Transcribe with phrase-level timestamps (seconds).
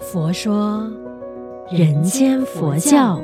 [0.00, 0.90] 佛说
[1.70, 3.20] 人间佛教。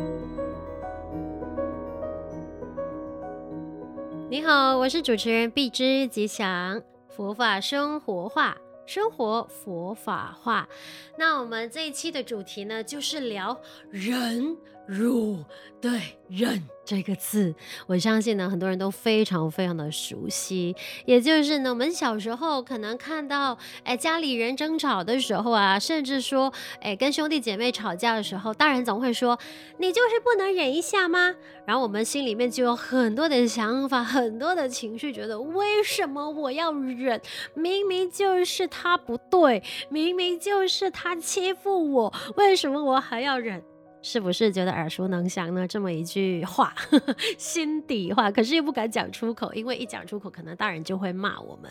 [4.28, 10.68] 你好，我是主持人碧之吉祥，佛法生活化，生活佛法化。
[11.16, 14.56] 那我们这一期的主题呢，就是聊人
[14.90, 15.44] 辱，
[15.80, 16.60] 对，忍。
[16.82, 17.54] 这个字，
[17.86, 20.74] 我相信呢，很多人都非常非常的熟悉。
[21.04, 29.38] 也就是呢，我们小时候可能看到，哎，家里人争吵的时候啊，甚至说，哎，跟兄弟姐妹吵架的时候，大人总会说
[29.78, 31.32] ：“你就是不能忍一下吗？”
[31.64, 37.20] 然后我们心里面就有很多的想法，很多的情绪，觉得为什么我要忍？
[37.54, 43.62] 明明就是他不对，明明就是他欺负我，为什么我还要忍？
[44.02, 45.66] 是不是觉得耳熟能详呢？
[45.68, 46.74] 这么一句话，
[47.36, 51.70] 心底话，可是又不敢讲出口，因为一讲出口，可能大人就会骂我们。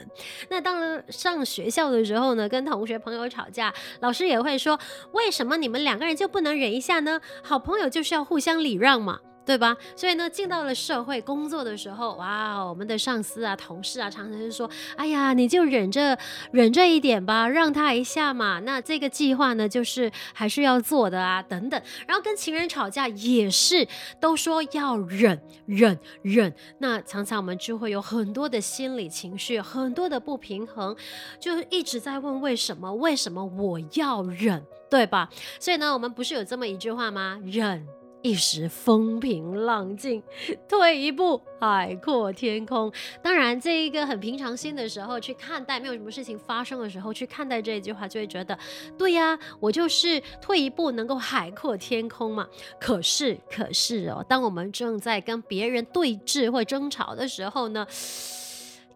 [0.50, 4.80] 那到了，上学校的时候呢，跟同学朋友吵架，老师也会说：
[5.14, 7.20] 为什么你们两个人就不能忍一下呢？
[7.44, 9.20] 好朋友就是要互相礼让嘛。
[9.50, 9.76] 对吧？
[9.96, 16.16] 所以呢，进到了社会工作的时候，哇，我们的上司啊、同事啊，常常就说：“哎呀，你就忍着，
[16.52, 21.82] 忍着一点吧，让他一下嘛。”那这个计划呢，就是还是要做的啊，等等。
[22.06, 23.88] 然后跟情人吵架也是，
[24.22, 26.54] 都说要忍、忍、忍。
[26.78, 30.96] 那常常我们就会有很多的心理情绪，很多的不平衡，
[31.40, 32.94] 就一直在问为什么？
[32.94, 34.64] 为什么我要忍？
[34.92, 35.28] 对吧？
[35.60, 37.40] 所以呢，我们不是有这么一句话吗？
[37.44, 37.88] 忍。
[38.22, 40.22] 一时风平浪静，
[40.68, 42.92] 退一步海阔天空。
[43.22, 48.58] 当然，这一个很平常心的时候去看待，没有什么事情发生的时候去看待这一句话，就会觉得，
[48.98, 52.48] 对呀，我就是退一步能够海阔天空嘛。
[52.80, 57.88] 可是，可是哦，当我们正在跟别人对峙或争吵的时候呢，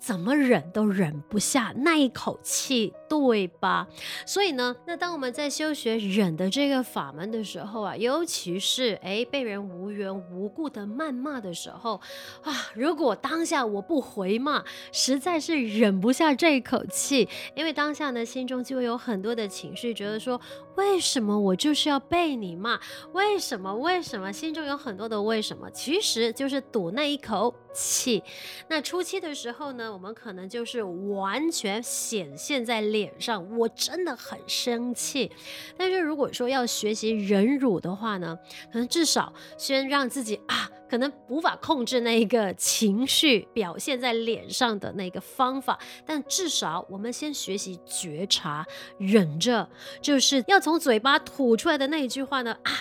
[0.04, 3.88] 怎么忍都忍不下那一口气，对吧？
[4.26, 12.02] 所以呢，那当我们在修学忍的这个法门的时候啊，尤其是诶被人无缘无故的谩骂的时候
[12.42, 14.62] 啊，如果当下我不回骂，
[14.92, 20.42] 实在是忍不下这一口气，因为当下呢，心中就会有很多的情绪，觉得说，
[20.76, 22.78] 为什么我就是要被你骂？
[23.14, 23.74] 为什么？
[23.74, 24.34] 为什么？
[24.34, 28.22] 心中有很多的为什么，其实就是赌那一口气。
[28.68, 35.32] 那初期的时候呢，我们可能就是完全显现在脸上，我真的很生气。
[35.78, 38.38] 但是如果说要学习忍辱的话呢，
[38.72, 40.70] 可能至少先让自己啊。
[40.94, 48.64] 可能无法控制那一个情绪表现在脸上的那个方法，但至少我们先学习觉察，
[49.00, 49.68] 忍着，
[50.00, 52.72] 就是要从嘴巴吐出来的那一句话呢啊，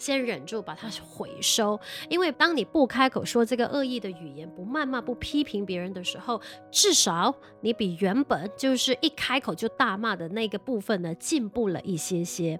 [0.00, 1.78] 先忍住，把它回收。
[2.08, 6.40] 因为当你不开口说这个恶意的语言，不谩骂，不批评别人的时候，
[6.72, 12.58] 至少你比原本就是一开口就大骂的那个部分呢进步了一些些。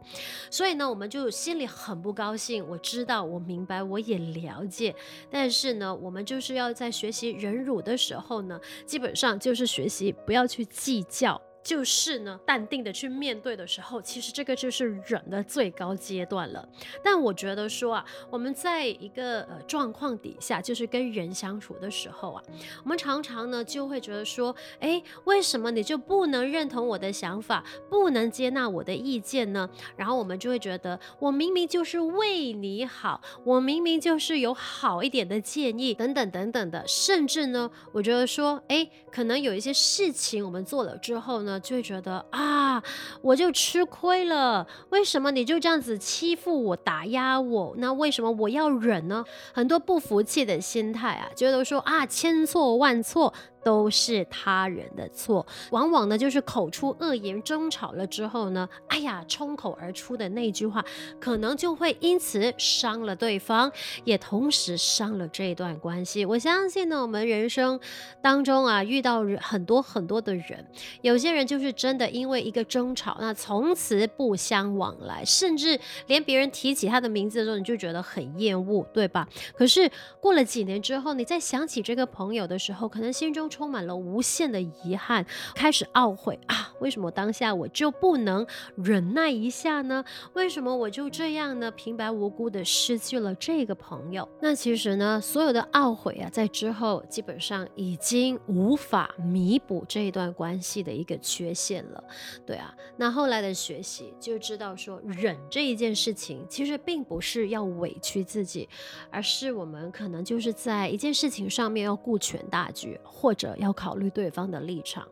[0.49, 2.65] 所以呢，我们就心里很不高兴。
[2.69, 4.84] 我知道，我明白，我也了解。
[5.31, 11.41] 但是呢，我们就是要在学习忍辱的时候呢，基本上就是学习不要去计较。
[11.65, 16.69] 就是呢，淡定的去面对的时候，其实这个就是忍的最高阶段了。
[17.03, 22.43] 但我觉得说啊，我们在一个呃状况底下，就是跟人相处的时候啊，
[22.83, 29.67] 我们常常呢就会觉得说，哎，为什么你就不能认同我的想法，不能接纳我的意见呢？
[29.97, 41.54] 然后我们就会觉得，我明明就是为你好，我明明就是有好一点的建议，等等等等的，甚至呢，我觉得说，哎，可能有一些事情我们做了之后呢。
[41.59, 42.83] 就会觉得啊，
[43.21, 44.67] 我就吃亏了。
[44.91, 47.75] 为什么你就这样子欺负我、打压我？
[47.79, 49.25] 那为什么我要忍呢？
[49.53, 53.33] 很多不服气的心态啊，觉得说啊，千错万错。
[53.65, 60.85] 都是他人的错，往往呢就是口出恶言，争吵了之后呢，哎呀，冲口而出的那句话，
[61.19, 63.73] 可能就会因此伤了对方，
[64.05, 66.25] 也同时伤了这段关系。
[66.25, 67.81] 我相信呢，我们人生
[68.21, 70.67] 当中啊，遇到很多很多的人，
[71.01, 79.27] 有些人就是真的因为一个争吵，那从此不相往来，甚至连别人提起他的名字的时候，你就觉得很厌恶，对吧？
[79.57, 79.91] 可是
[80.21, 85.25] 过了几年之后，你再想起这个朋友的时候，可能心中充满了无限的遗憾，
[85.55, 86.73] 开始懊悔啊！
[86.81, 90.05] 为什么当下我就不能忍耐一下呢？
[90.33, 91.71] 为什么我就这样呢？
[91.71, 94.29] 平白无故的失去了这个朋友？
[94.43, 102.03] 那其实呢，所有的懊悔啊，在之后基本上已经无法弥补这一段关系的一个缺陷了。
[102.45, 108.69] 对啊，那后来的学习就知道说，忍这一件事情其实并不是要委屈自己，
[109.13, 113.44] 而是我们可能就是在一件事情上面要顾全大局，或者。
[113.59, 115.07] 要考虑对方的立场。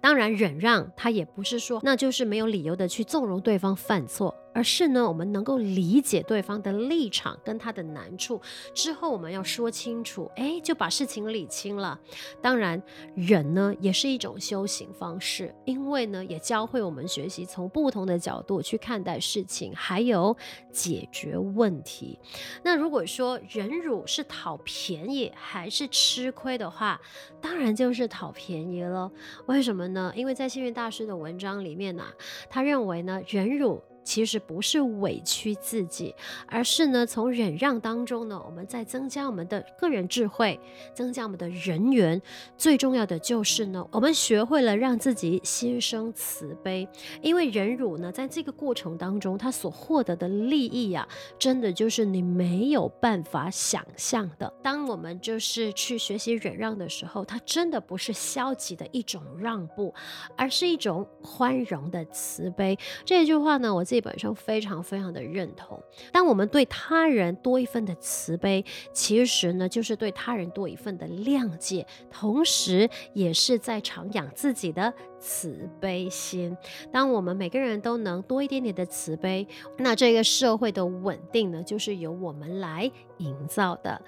[0.00, 4.34] 当然，忍让他也不是说那就是没有理由的去纵容对方犯错。
[4.60, 8.38] 而是呢，我们能够理解对方的立场跟他的难处
[8.74, 11.98] 之后，我们要说清楚，哎，就把事情理清了。
[12.42, 12.82] 当然，
[13.14, 20.36] 忍呢也是一种修行方式，因为呢也教会我们学习从不同的角度去看待事情，还有
[20.70, 22.18] 解决问题。
[22.62, 27.00] 那如果说忍辱是讨便宜还是吃亏的话，
[27.40, 29.10] 当然就是讨便宜了。
[29.46, 30.12] 为什么呢？
[30.14, 32.04] 因为在幸运大师的文章里面呢、
[32.50, 33.82] 他认为呢忍辱。
[34.10, 36.12] 其实不是委屈自己，
[36.48, 40.58] 而是呢，从忍让当中呢，我们在增加我们的个人智慧，
[40.92, 42.20] 增加我们的人缘。
[42.58, 46.88] 最重要的就是呢，我们学会了让自己心生慈悲。
[47.22, 51.06] 因为忍辱呢，在这个过程当中，他所获得的利益、啊，
[51.38, 54.52] 真的就是你没有办法想象的。
[54.60, 59.94] 当我们就是去学习忍让的时候，它真的不是消极的一种让步，
[60.36, 62.76] 而是一种宽容的慈悲。
[63.04, 63.99] 这句话呢，我自己。
[64.00, 65.82] 本身非常非常的认同，
[66.12, 76.56] 当我们对他人多一份的慈悲，其实呢，就是对他人多一份的谅解，同时也是在长养自己的慈悲心。
[76.90, 79.46] 当我们每个人都能多一点点的慈悲，
[79.78, 84.02] 那这个社会的稳定呢，就是由我们来营造的。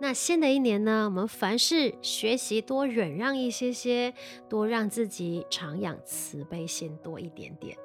[0.00, 4.12] 那新的一年呢，我们凡事学习多忍让一些些，
[4.48, 7.76] 多让自己常养慈悲心多一点点。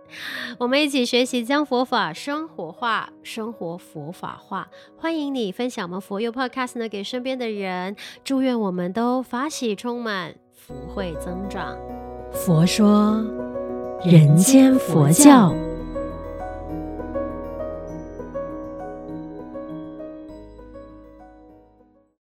[0.57, 4.69] 我们一起学习，将佛法生活化，生活佛法化。
[4.97, 7.95] 欢迎你分享我们佛佑 Podcast 呢给身边的人。
[8.23, 12.00] 祝愿我们都法喜充满，福慧增长。
[12.31, 13.23] 佛说，
[14.03, 15.53] 人间佛教。